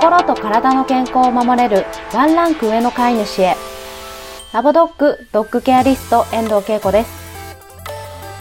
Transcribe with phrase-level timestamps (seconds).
[0.00, 1.84] 心と体の健康を守れる
[2.14, 3.54] ワンランク上の飼い主へ
[4.50, 7.10] ラボドッグドッグケアリスト遠藤恵子です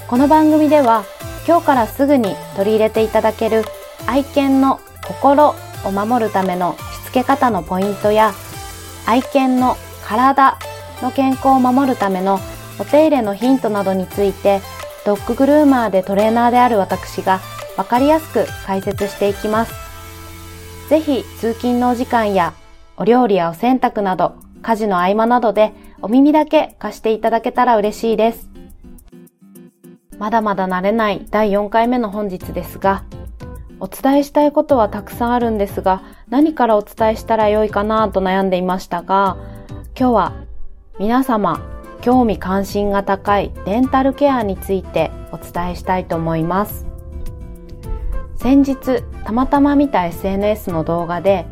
[0.08, 1.04] この番組では
[1.46, 3.64] 今日からすぐに取り入れていただける
[4.08, 8.32] 愛犬の心を守るためのしつけ方のポイントや
[9.06, 10.58] 愛犬の体
[11.02, 12.40] の健康を守るための
[12.80, 14.62] お手入れのヒントなどについて
[15.06, 17.42] ドッググルーマーでトレーナーである私が
[17.76, 19.89] わかりやすく解説していきます。
[20.90, 22.56] ぜひ通勤のお時間や
[22.98, 25.72] お料理やお洗濯など家事の合間などで
[26.02, 28.50] お耳だけ貸していただけたら嬉しいです。
[30.18, 33.04] まだまだ慣れない第4回目の本日ですが、
[33.80, 39.38] お伝えしたいことはたくさんあるんですが、何からお伝えしたらよいかなと悩んでいましたが、
[39.96, 40.34] 今日は
[40.98, 41.62] 皆様
[42.02, 46.89] 興味関心が高いデンタルケアについてお伝えしたいと思います。
[48.40, 51.46] 先日たまたま見た SNS の動画で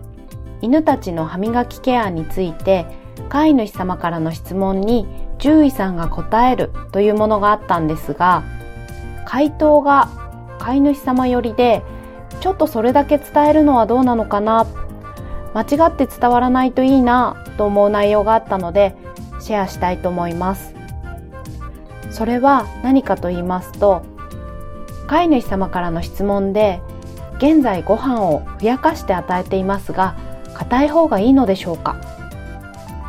[0.62, 2.86] 犬たちの歯磨きケアについて
[3.28, 5.06] 飼い主様からの質問に
[5.38, 8.46] 獣医さんが答えるというものがあったんですが
[9.26, 10.10] 回答が
[10.60, 11.84] 飼い主様寄りで
[12.40, 14.66] ちょっとそれだけ伝えるのはどうなのかな
[15.54, 18.96] 間違って伝わらないといいなと思う内容があったので
[19.42, 20.74] シェアしたいと思います。
[22.12, 24.17] それは何かと言いますと
[25.08, 26.82] 飼い主様からの質問で
[27.38, 30.16] 現在ご飯をふやかして与えていますが
[30.54, 31.96] 硬い方がいいのでしょうか？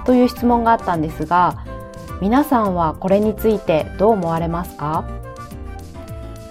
[0.04, 1.64] という質問があったんですが
[2.20, 5.04] 皆さんはこれについてどう思われますか？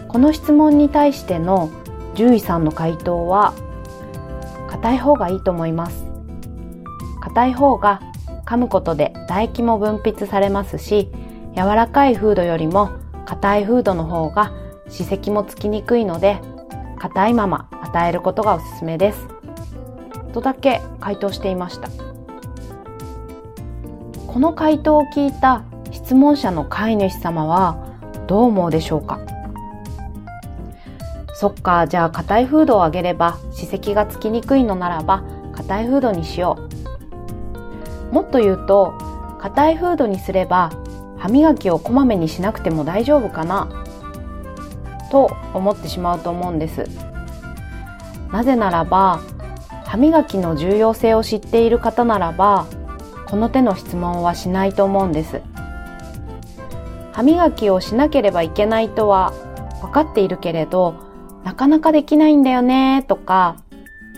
[0.08, 1.70] この質問に対しての
[2.14, 3.54] 獣医さんの回答は
[4.70, 6.06] 硬い方がいいと思います。
[7.22, 8.02] 硬い方が
[8.46, 11.10] 噛むことで唾液も分泌されますし
[11.56, 12.92] 柔らかいフードよりも
[13.26, 14.54] 硬いフードの方が
[14.90, 16.40] 歯石もつきにくいので
[17.00, 19.28] 硬いまま与えることがおすすめです。
[20.34, 21.90] とだけ回答していました。
[24.28, 27.78] この回答を聞いた質問者の飼い主様は
[28.28, 29.20] どう思うでしょうか？
[31.34, 35.24] そっか、じゃあ硬いフードをあげれば歯石がつきにくいのならば
[35.54, 36.58] 硬いフードにしよ
[38.12, 38.14] う。
[38.14, 38.94] もっと言うと、
[39.40, 40.72] 硬いフードにすれば
[41.18, 43.68] 歯磨きをこまめにしなくても大丈夫かな？
[45.10, 46.86] と思ってしまうと思うんです。
[48.32, 49.22] なぜならば、
[49.86, 52.66] 歯磨きの重要性を知っている方ならば、
[53.30, 55.42] この手の質問はしないと思うんです。
[57.14, 59.34] 歯磨きをしなければいけないとは
[59.82, 60.94] 分かっているけれど、
[61.44, 63.58] なかなかできないんだよねとか、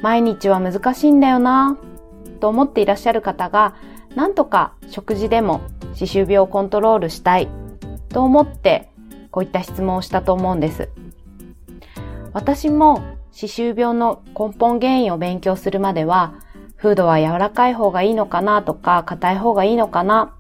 [0.02, 1.78] 毎日は難しいんだよな
[2.40, 3.76] と思っていらっしゃる方が、
[4.16, 5.62] なんとか食事でも
[5.94, 7.48] 歯周病をコントロールしたい
[8.10, 8.89] と思って
[9.32, 10.90] こういった質問をしたと思うんです。
[12.34, 16.34] 私も歯周病の根本原因を勉強するまでは、
[16.76, 20.34] フードは柔らかい方がいいのかなとか、硬い方がいいのかな、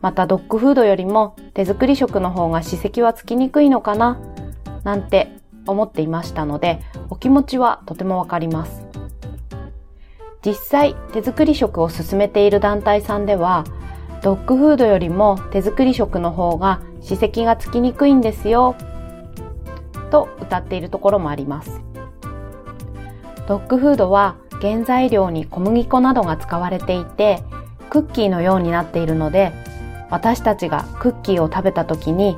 [0.00, 4.18] またドッグフードよりも手作り食の方が歯石はつきにくいのかな、
[4.84, 5.32] なんて
[5.66, 8.86] 思っていましたので、お気持ちはとてもわかります。
[10.44, 13.64] 実際、手作り食を進めている団体さんでは、
[14.22, 18.74] ドッグフードよりも手作り食の方が歯石がつきにくいんですよ、
[20.10, 21.80] と歌っているところもあります。
[23.46, 27.44] ドッグフードは原材料に小麦粉などが使われていて、
[27.90, 29.52] クッキーのようになっているので、
[30.10, 32.36] 私たちがクッキーを食べた時に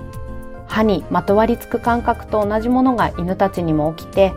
[0.66, 4.32] 歯にまとわりつく感覚と同じものが犬たちにも起きて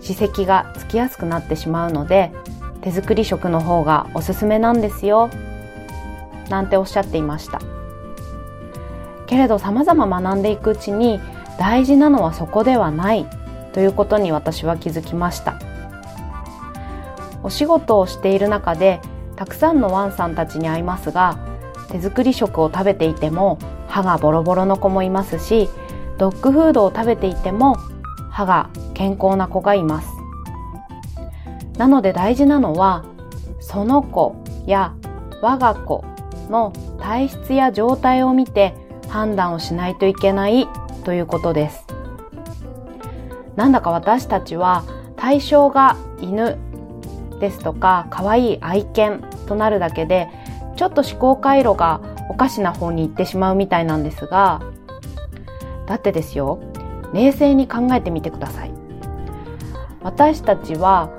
[0.00, 2.32] 歯石がつきやすくなってしまうので
[2.80, 5.30] 手作り食の方がおすすめなんですよ。
[6.48, 7.60] なんておっしゃっていました。
[9.28, 11.20] けれど様々学んでいくうちに
[11.58, 13.26] 大事なのはそこではない
[13.72, 15.60] ということに私は気づきました。
[17.44, 19.00] お仕事をしている中で
[19.36, 21.38] たくさんのワンさんたちに会いますが
[21.90, 25.68] 手作り食を食べていても歯がボロボロの子もいますし
[26.18, 27.76] ドッグフードを食べていても
[28.30, 30.08] 歯が健康な子がいます。
[31.76, 33.04] なので大事なのは
[33.60, 34.34] その子
[34.66, 34.94] や
[35.40, 36.04] 我が子
[36.50, 38.74] の体質や状態を見て
[39.08, 40.68] 判断をしないといけない
[41.04, 41.86] ということです
[43.56, 44.84] なんだか私たちは
[45.16, 46.58] 対象が犬
[47.40, 50.28] ですとか可愛い愛犬となるだけで
[50.78, 54.62] ちょっと思考回路がおかしな方に行ってしまうみたいなんですが、
[55.86, 56.60] だってですよ、
[57.12, 58.70] 冷静に考えてみてください。
[60.02, 61.10] 私たちは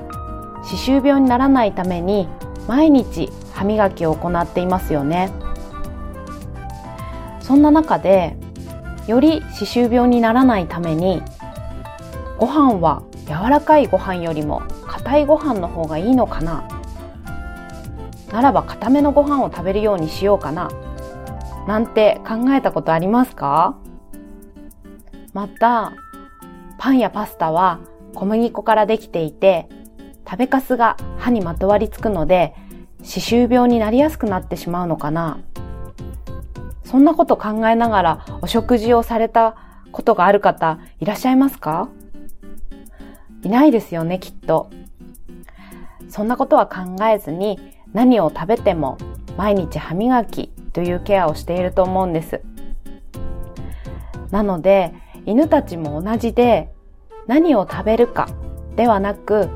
[0.63, 2.29] 歯周病にならないために
[2.67, 5.29] 毎日歯磨きを行っていますよね。
[7.49, 8.35] そんな中で、
[9.07, 11.23] より歯周病にならないために、
[12.37, 16.67] ご飯は柔らかいご飯よりも硬いご飯の方がいいのかな？
[18.31, 20.69] ならば固めのご飯を食べるようにしようかな？
[21.67, 23.79] なんて考えたことありますか？
[25.33, 25.93] また、
[26.77, 27.79] パンやパスタは
[28.13, 29.67] 小麦粉からできていて、
[30.23, 32.53] 食べかすが歯にまとわりつくので、
[33.01, 35.39] 歯周病になりやすくなってしまうのかな？
[36.89, 39.55] そんなこと考えながらお食事をされた
[39.91, 41.87] ことがある方いらっしゃいますか？
[43.43, 44.71] いないですよね、きっと。
[46.07, 47.59] そんなことは考えずに
[47.93, 48.97] 何を食べても
[49.37, 52.41] 毎日歯磨きというケアをしていると思うんです。
[54.31, 54.91] なので、
[55.27, 56.73] 犬たちも同じで
[57.27, 58.29] 何を食べるか
[58.75, 59.47] ではなく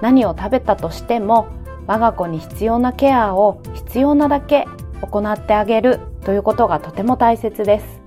[0.00, 1.48] 何を食べたとしても
[1.88, 4.66] 我が子に必要なケアを必要なだけ
[5.00, 8.00] 行ってあげるということがとても大切です。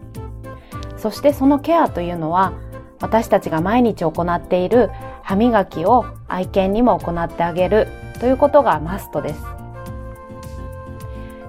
[0.98, 2.54] そしてそのケアというのは
[3.00, 4.90] 私たちが毎日行っている
[5.22, 7.88] 歯磨きを愛犬にも行ってあげる
[8.20, 9.42] ということがマストです。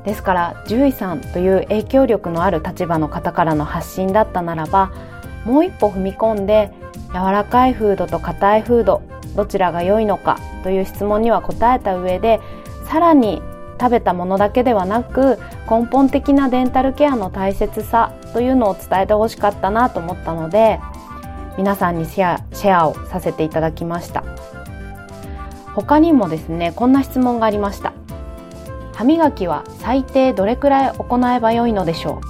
[0.05, 4.91] ですから獣医さんという影響力のある立場の方からの発信だったならば
[5.45, 6.73] もう一歩踏み込んで
[7.13, 9.03] 柔らかいフードと硬いフード
[9.37, 12.41] どちらが良いのかという質問には答えた上で
[12.89, 13.43] さらに
[13.81, 15.39] 食べたものだけではなく
[15.71, 20.81] 根本的なデンタルケアの大切さというのを伝えてほしかったなと思ったので
[21.57, 24.25] 皆さんにシェアシェアをさせていただきました。
[25.75, 27.93] 他にもですねこんな質問がありました。
[28.95, 32.23] 歯磨きは最低どれくらい行えばよいのでしょう？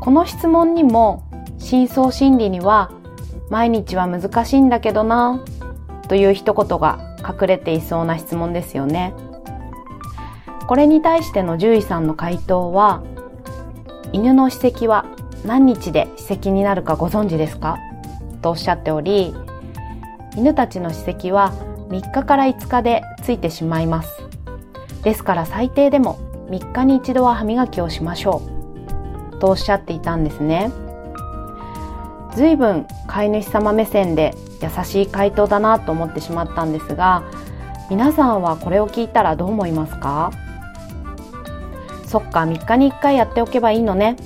[0.00, 1.24] この質問にも
[1.58, 2.90] 深層心理には
[3.48, 5.42] 毎日は難しいんだけどな
[6.08, 9.14] という一言が隠れていそうな質問ですよね。
[10.66, 13.02] これに対しての獣医さんの回答は、
[14.12, 15.06] 犬の歯石は
[15.44, 17.78] 何日で歯石になるかご存知ですか？
[18.42, 19.34] とおっしゃっており、
[20.36, 21.52] 犬たちの歯石は
[21.88, 24.22] 3日から5日でついてしまいます。
[25.02, 26.18] ですから最低でも
[26.50, 28.42] 3日に一度は歯磨きをしましょ
[29.32, 29.38] う。
[29.38, 30.72] とおっしゃっていたんですね。
[32.36, 37.24] 随分飼い主様目線で優しい回答だなと思ってしまったんですが
[37.88, 40.32] 皆さんはこれを聞いたらどう思いますか？
[42.06, 44.16] そっか3日に1回やっておけばいいのね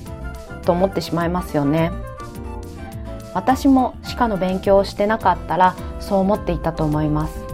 [0.64, 1.92] と思ってしまいますよね。
[3.32, 7.44] 私も歯科の勉強をしてなかったらそう思っていたと思います。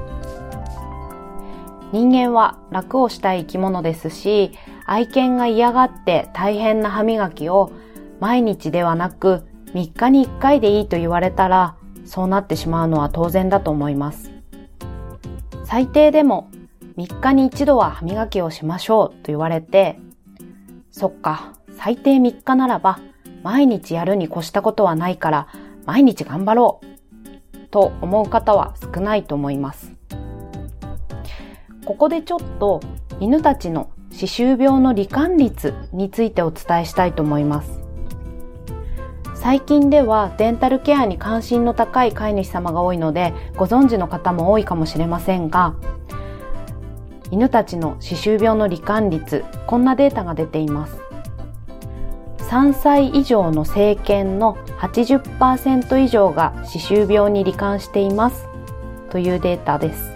[1.93, 4.53] 人間は楽をしたい生き物ですし
[4.87, 7.73] 愛犬が嫌がって大変な歯磨きを
[8.21, 11.77] 毎日ではなく3日に1回でいいと言われたら、
[12.07, 14.33] そうなってしまうのは当然だと思います。
[15.65, 16.49] 最低でも
[16.97, 19.99] 3日に1度は歯磨きをしましょうと言われて、
[20.91, 23.01] そっか、最低3日ならば
[23.43, 25.49] 毎日やるに越したことはないから
[25.85, 29.95] 毎日頑張ろうと思う方は少ないと思います。
[31.85, 32.81] ここでちょっと
[33.21, 37.86] 犬たちの歯周病の罹患率についてお伝えしたいと思います。
[39.47, 45.77] 最近ではデンタルケアに関心の高い飼い主様が多いのでご存知の方も多いかもしれませんが
[47.31, 51.01] 犬たちの歯周病の罹患率こんなデータが出ています。
[52.39, 58.49] 3歳以上の成犬の80%以上が歯周病に罹患しています。
[59.11, 60.11] というデータです。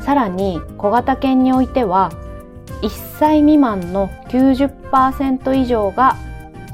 [0.00, 2.10] さらに小型犬においては
[2.80, 6.16] 1歳未満の90%以上が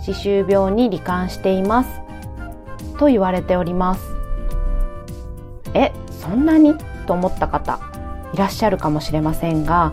[0.08, 2.00] 歯周病に罹患しています。
[2.98, 4.00] と言われております。
[5.74, 6.74] えそんなに？
[7.06, 7.78] と思った方
[8.32, 9.92] いらっしゃるかもしれませんが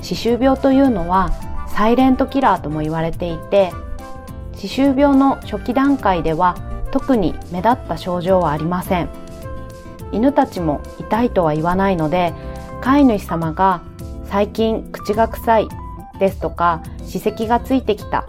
[0.00, 1.30] 歯周病というのは
[1.68, 3.72] サイレントキラーとも言われていて
[4.54, 6.56] 歯周病の初期段階では
[6.92, 9.08] 特に目立った症状はありません。
[10.12, 12.32] 犬たちも痛いとは言わないので
[12.80, 13.82] 飼い主様が
[14.26, 15.68] 最近口が臭い
[16.18, 18.26] ですとか歯石がついてきた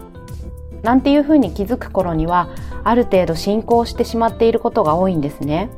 [0.82, 2.48] なんていうふうに気づく頃には
[2.84, 5.70] ある程度進行してしまっていることが多いんですね。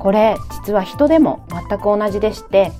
[0.00, 2.72] これ実は人でも全く同じでして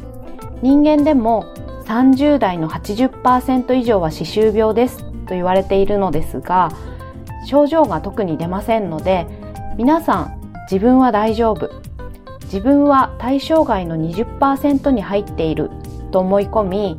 [0.62, 1.45] 人間でも
[1.85, 6.71] 30代の80%以上は歯周病ですと言われているのですが
[7.47, 9.27] 症状が特に出ませんので
[9.77, 11.71] 皆さん自分は大丈夫
[12.45, 15.71] 自分は対象外の20%に入っている
[16.11, 16.97] と思い込み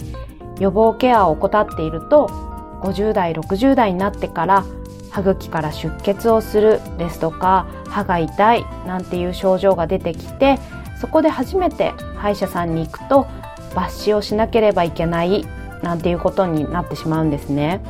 [0.60, 2.51] 予防ケアを怠っていると
[2.82, 4.66] 50代60代になってから
[5.10, 10.60] 歯茎から出血をするですとか歯が痛いなんていう症状が出てきて
[11.00, 13.28] そこで初めて歯医者さんに行くと
[13.72, 15.46] 抜歯をしなければいけない
[15.82, 17.82] なんていうことになってしまうんですね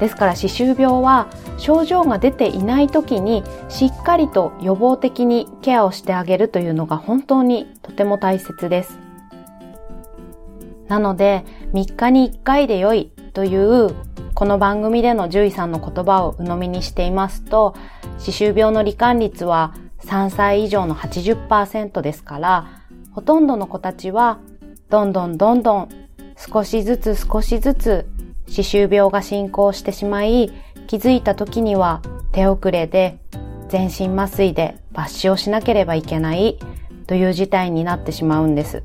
[0.00, 8.98] ですから歯周病は症状が出ていない時にしっかりと予防的にケアをしてあげるというのが本当にとても大切です。
[10.88, 13.94] なので、3日に1回で良いという
[14.34, 17.74] この番組での獣医さんの言葉を鵜呑みにしていますと、
[18.18, 22.66] 歯周病の罹患率は3歳以上の80%ですから、
[23.12, 24.40] ほとんどの子たちは、
[24.90, 25.88] どんどんどんどん
[26.36, 28.10] 少しずつ少しずつ
[28.46, 30.52] 歯周病が進行してしまい、
[30.86, 33.20] 気づいた時には手遅れで
[33.70, 36.58] 全身麻酔で抜歯をしなければいけない
[37.06, 38.82] という事態になってしまうんです。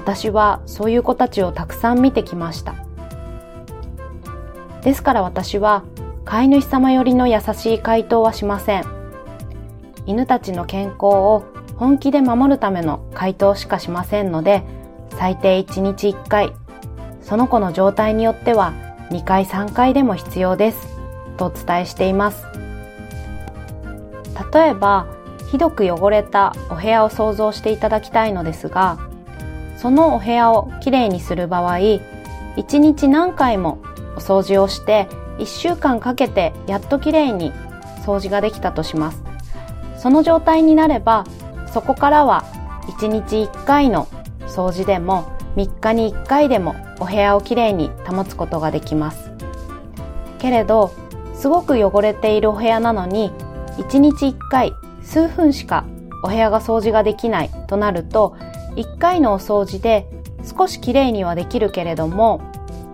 [0.00, 2.74] 私はそういう子たちをたくさん見てきました。
[4.80, 5.84] ですから私は
[6.24, 8.84] 飼い主様よりの優しい回答はしません。
[10.06, 11.44] 犬たちの健康を
[11.76, 14.62] 本気で守るための回答しかしませんので、
[15.10, 16.54] 最低1日1回、
[17.20, 18.72] その子の状態によっては
[19.10, 20.96] 2回3回でも必要です、
[21.36, 22.46] とお伝えしています。
[24.50, 25.06] 例えば、
[25.50, 29.09] ひどく汚れたお部屋を想像していただきたいのですが、
[29.80, 31.78] そのお部屋をきれいにする場合、
[32.56, 33.78] 1日何回も
[34.14, 35.08] お掃除をして
[35.38, 37.50] 1週間かけてやっときれいに
[38.04, 39.22] 掃除ができたとします。
[39.96, 41.24] その状態になれば、
[41.72, 42.44] そこからは
[42.98, 44.06] 1日1回の
[44.40, 49.30] 掃除でも3日に1回でもお部屋をきれいに保つことができます。
[50.38, 50.90] けれど、
[51.34, 53.32] すごく汚れているお部屋なのに、
[53.78, 55.86] 1日1回数分しか
[56.22, 58.36] お部屋が掃除ができないとなると、
[58.76, 60.06] 1回のお掃除で
[60.44, 62.40] 少しきれいにはできるけれども、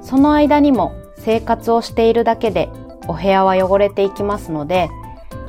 [0.03, 2.69] その間にも生活をしているだけで
[3.09, 4.91] お部屋は汚れていきますので、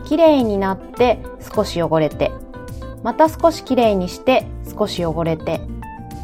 [0.06, 1.20] きれいになって
[1.54, 2.32] 少し汚れて、
[3.04, 4.46] また少しきれいにして
[4.78, 5.62] 少し汚れて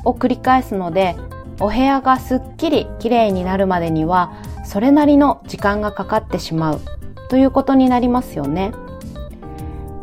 [0.06, 1.16] を繰り返すので、
[1.60, 4.34] お部屋がすっきりきれいになるまでには
[4.66, 6.82] それなりの時間がかかってしまう
[7.30, 8.74] ということになりますよね。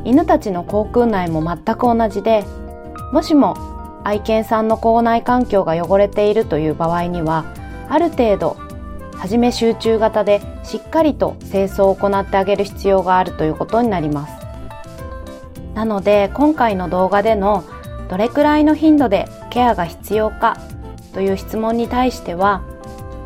[0.04, 2.44] 犬たちの口腔内も全く同じで、
[3.12, 3.56] もしも
[4.04, 7.44] 愛犬さんの口内環境が汚れているという場合には、
[7.88, 8.56] ある程度
[9.20, 14.32] はじめ集中型でしっかりと清掃を行ってあげる必要があるということになります。
[15.74, 17.64] なので今回の動画での
[18.08, 20.58] どれくらいの頻度でケアが必要か
[21.12, 22.62] という質問に対しては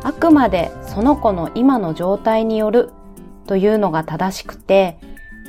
[0.03, 2.91] あくまでその子の今の状態による
[3.47, 4.99] というのが正しくて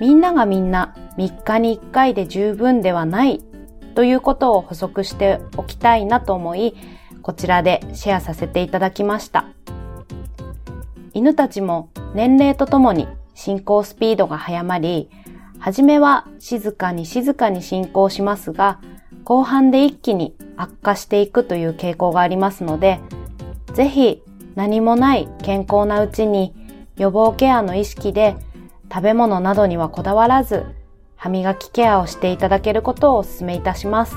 [0.00, 3.42] みんながみんな3日に1回で十分ではない
[3.96, 6.76] ということを補足しておきたいなと思い
[7.22, 9.46] こちらでシェアさせていただきました。
[11.14, 15.08] 犬たちも年齢とともに進行スピードが速まり、
[15.58, 18.80] はじめは静かに静かに進行しますが、
[19.24, 23.00] 後半で一気に悪化していくという傾向がありますので、
[23.72, 24.22] ぜひ
[24.56, 26.54] 何もない健康なうちに
[26.98, 28.36] 予防ケアの意識で
[28.92, 30.66] 食べ物などにはこだわらず、
[31.26, 34.16] 歯磨きケアをしていただけることをお勧めいたします。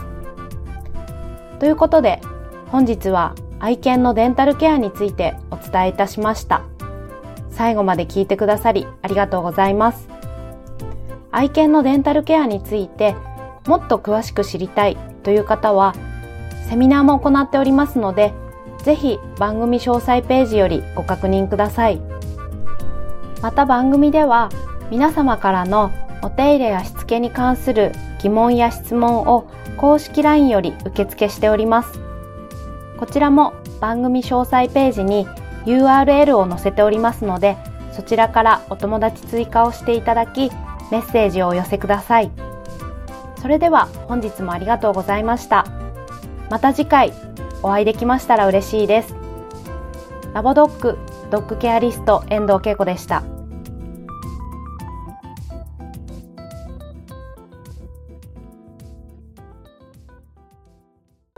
[1.60, 2.22] ということで、
[2.68, 6.62] 本日は愛犬のデンタルケアについてお伝えいたしました。
[7.50, 10.08] 最後まで聞いてくださりありがとうございます。
[11.32, 13.16] 愛犬のデンタルケアについて
[13.68, 15.94] もっと詳しく知りたいという方は
[16.70, 18.34] セミナーも行っておりますので
[18.84, 22.02] ぜひ番組詳細ページよりご確認ください。
[23.42, 24.50] また番組では
[24.92, 29.48] 皆様からのお手入れやしつけに関する疑問や質問を
[29.78, 32.00] 公式 LINE より受付しております。
[32.98, 35.26] こちらも番組詳細ページに
[35.66, 37.58] URL を載せておりますので、
[37.94, 40.50] そちらからお友達追加をしていただき、
[40.92, 42.32] メッセージをお寄せください。
[43.42, 45.66] それでは本日もありがとうございました。
[46.50, 47.14] また次回
[47.64, 49.16] お会いできましたら嬉しいです。
[50.34, 50.98] ラボドッグ
[51.32, 53.24] ドッグケアリスト遠藤恵子でした。